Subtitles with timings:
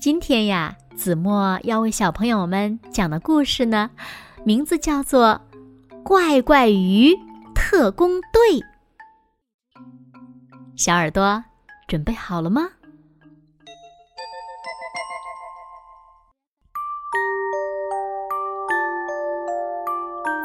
[0.00, 3.90] 今天呀，子墨要为小朋友们讲的故事呢，
[4.44, 5.38] 名字叫做
[6.02, 7.14] 《怪怪鱼
[7.54, 8.60] 特工队》。
[10.74, 11.44] 小耳朵
[11.86, 12.70] 准备好了吗？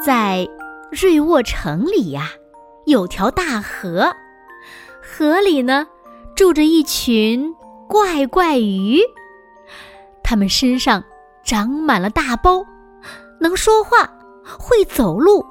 [0.04, 0.46] 在
[0.92, 2.28] 瑞沃城里呀，
[2.84, 4.14] 有条大河，
[5.02, 5.86] 河里呢
[6.34, 7.54] 住着一群
[7.88, 9.00] 怪怪鱼。
[10.28, 11.04] 它们身上
[11.44, 12.66] 长满了大包，
[13.40, 14.12] 能说话，
[14.58, 15.46] 会走路，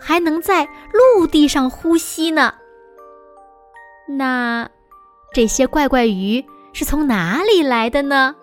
[0.00, 2.52] 还能在陆地上呼吸呢。
[4.08, 4.68] 那
[5.32, 8.34] 这些怪怪鱼是从哪里来的呢？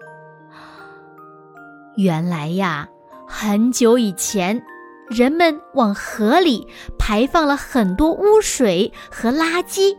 [1.98, 2.88] 原来呀，
[3.28, 4.64] 很久以前，
[5.10, 6.66] 人们往河里
[6.98, 9.98] 排放了很多污水和垃圾，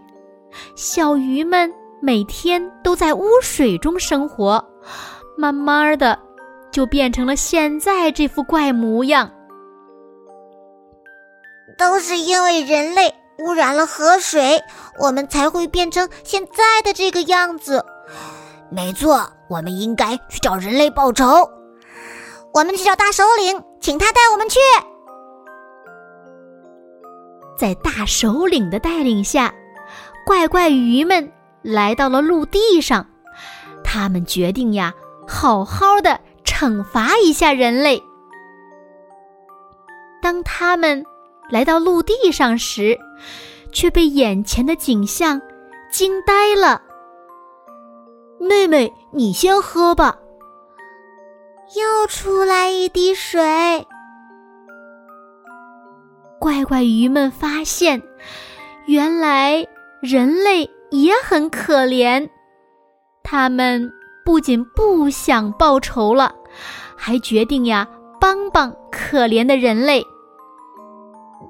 [0.74, 4.66] 小鱼们每天都在污水中生活。
[5.42, 6.16] 慢慢的，
[6.70, 9.28] 就变成了现在这副怪模样。
[11.76, 14.62] 都是因为人类污染了河水，
[15.00, 17.84] 我们才会变成现在的这个样子。
[18.70, 21.50] 没错，我们应该去找人类报仇。
[22.54, 24.60] 我们去找大首领，请他带我们去。
[27.58, 29.52] 在大首领的带领下，
[30.24, 31.32] 怪怪鱼们
[31.62, 33.04] 来到了陆地上。
[33.82, 34.94] 他们决定呀。
[35.26, 38.02] 好好的惩罚一下人类。
[40.20, 41.04] 当他们
[41.50, 42.98] 来到陆地上时，
[43.72, 45.40] 却被眼前的景象
[45.90, 46.82] 惊呆了。
[48.38, 50.18] 妹妹，你先喝吧。
[51.74, 53.86] 又出来一滴水。
[56.38, 58.02] 怪怪鱼们发现，
[58.86, 59.66] 原来
[60.00, 62.28] 人类也很可怜，
[63.22, 63.90] 他们。
[64.24, 66.34] 不仅不想报仇了，
[66.96, 67.86] 还决定呀
[68.20, 70.06] 帮帮可怜的人类。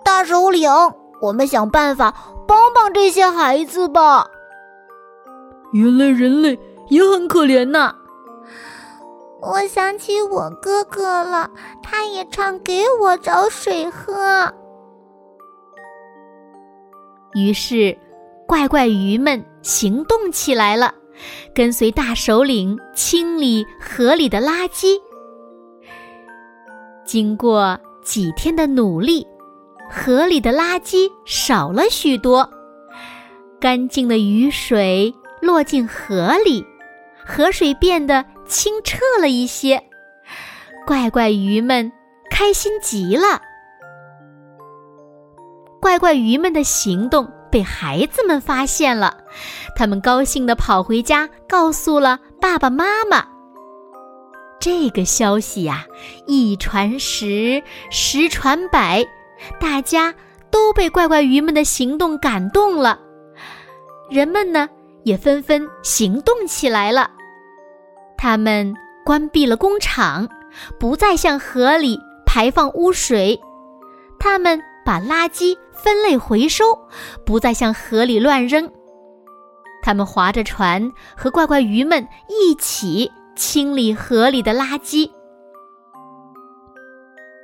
[0.05, 0.71] 大首领，
[1.21, 2.15] 我们想办法
[2.47, 4.27] 帮帮这些孩子吧。
[5.73, 7.95] 原来人类也很可怜呐！
[9.41, 11.51] 我想起我哥哥了，
[11.83, 14.53] 他也常给我找水喝。
[17.35, 17.97] 于是，
[18.47, 20.95] 怪怪鱼们行动起来了。
[21.55, 25.01] 跟随大首领清理河里的垃圾。
[27.05, 29.27] 经过几天的努力，
[29.91, 32.49] 河里的垃圾少了许多，
[33.61, 36.65] 干净的雨水落进河里，
[37.25, 39.83] 河水变得清澈了一些。
[40.87, 41.93] 怪怪鱼们
[42.31, 43.41] 开心极了。
[45.81, 47.29] 怪怪鱼们的行动。
[47.53, 49.19] 被孩子们发现了，
[49.77, 53.27] 他们高兴地跑回家，告诉了爸爸妈妈。
[54.59, 55.85] 这个消息呀，
[56.27, 59.05] 一传十，十传百，
[59.61, 60.15] 大家
[60.51, 62.99] 都被怪怪鱼们的行动感动了。
[64.09, 64.67] 人们呢，
[65.03, 67.11] 也纷纷行动起来了。
[68.17, 68.75] 他们
[69.05, 70.27] 关闭了工厂，
[70.81, 73.39] 不再向河里排放污水。
[74.19, 74.59] 他们。
[74.85, 76.65] 把垃圾分类回收，
[77.25, 78.71] 不再向河里乱扔。
[79.83, 85.11] 他们划着船，和怪怪鱼们一起清理河里的垃圾。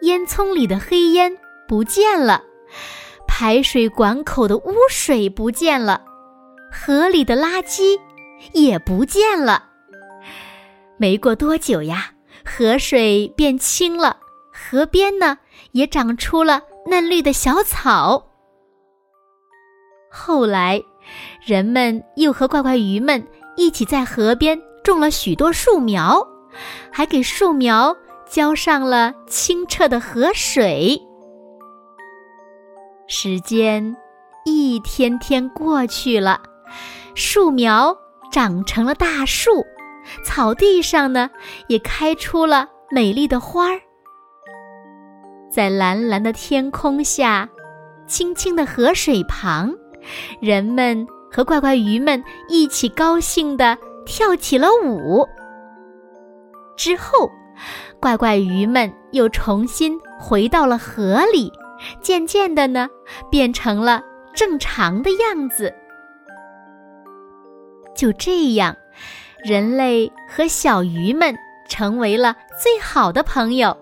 [0.02, 2.42] 烟囱里的黑烟不见了，
[3.26, 6.04] 排水管口的污水不见了，
[6.72, 7.98] 河里的垃圾
[8.52, 9.64] 也不见了。
[10.96, 12.12] 没过多久呀，
[12.44, 14.18] 河水变清了，
[14.52, 15.38] 河边呢
[15.72, 16.62] 也长出了。
[16.88, 18.24] 嫩绿的小草。
[20.10, 20.82] 后来，
[21.44, 23.26] 人们又和怪怪鱼们
[23.56, 26.26] 一起在河边种了许多树苗，
[26.90, 27.94] 还给树苗
[28.26, 30.98] 浇上了清澈的河水。
[33.06, 33.96] 时间
[34.44, 36.40] 一天天过去了，
[37.14, 37.96] 树苗
[38.32, 39.64] 长成了大树，
[40.24, 41.30] 草地上呢
[41.68, 43.80] 也开出了美丽的花儿。
[45.58, 47.48] 在蓝蓝的天空下，
[48.06, 49.74] 清清的河水旁，
[50.40, 53.76] 人们和怪怪鱼们一起高兴地
[54.06, 55.26] 跳起了舞。
[56.76, 57.28] 之后，
[57.98, 61.50] 怪怪鱼们又重新回到了河里，
[62.00, 62.88] 渐渐的呢，
[63.28, 64.00] 变成了
[64.32, 65.74] 正常的样子。
[67.96, 68.76] 就这样，
[69.42, 71.36] 人类和小鱼们
[71.68, 73.76] 成为了最好的朋友，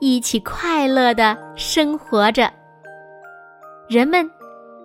[0.00, 2.50] 一起快乐的生活着。
[3.88, 4.28] 人们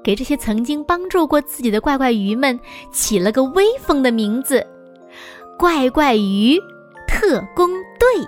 [0.04, 2.60] 给这些曾经帮助过自己的怪怪鱼们
[2.92, 4.66] 起了个威风的名字——
[5.58, 6.60] 怪怪鱼
[7.08, 8.28] 特工队。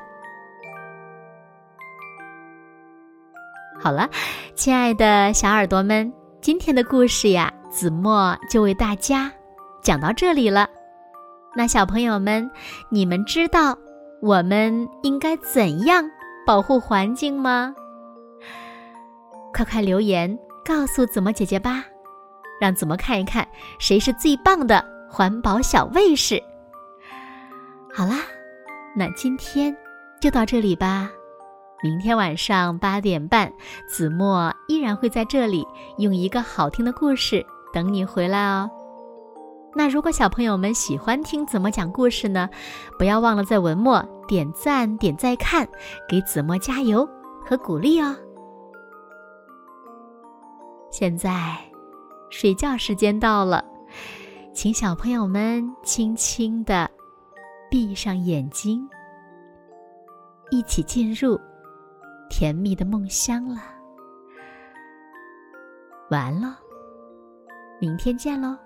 [3.79, 4.09] 好了，
[4.53, 9.31] 亲爱的小耳朵们，今天的故事呀，子墨就为大家。
[9.81, 10.69] 讲到这里了，
[11.55, 12.49] 那小朋友们，
[12.89, 13.75] 你们知道
[14.21, 16.07] 我们应该怎样
[16.45, 17.73] 保护环境吗？
[19.51, 21.83] 快快留言告诉子墨姐姐吧，
[22.59, 23.47] 让子墨看一看
[23.79, 26.41] 谁是最棒的环保小卫士。
[27.91, 28.17] 好啦，
[28.95, 29.75] 那今天
[30.19, 31.09] 就到这里吧。
[31.83, 33.51] 明天晚上八点半，
[33.89, 35.65] 子墨依然会在这里
[35.97, 37.43] 用一个好听的故事
[37.73, 38.69] 等你回来哦。
[39.73, 42.49] 那如果小朋友们喜欢听子墨讲故事呢，
[42.97, 45.67] 不要忘了在文末点赞、点再看，
[46.09, 47.07] 给子墨加油
[47.45, 48.15] 和鼓励哦。
[50.91, 51.57] 现在
[52.29, 53.63] 睡觉时间到了，
[54.53, 56.89] 请小朋友们轻轻的
[57.69, 58.85] 闭上眼睛，
[60.49, 61.39] 一起进入
[62.29, 63.61] 甜蜜的梦乡了。
[66.09, 66.49] 晚安喽，
[67.79, 68.57] 明天见喽。